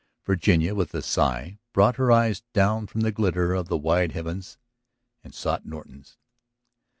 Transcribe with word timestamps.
Virginia, 0.25 0.73
with 0.73 0.95
a 0.95 1.01
sigh, 1.03 1.59
brought 1.73 1.97
her 1.97 2.11
eyes 2.11 2.41
down 2.53 2.87
from 2.87 3.01
the 3.01 3.11
glitter 3.11 3.53
of 3.53 3.67
the 3.67 3.77
wide 3.77 4.13
heavens 4.13 4.57
and 5.23 5.35
sought 5.35 5.63
Norton's. 5.63 6.17